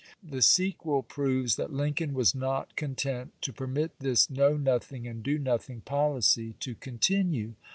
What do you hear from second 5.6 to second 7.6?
/^i^^oin ing policy to continue.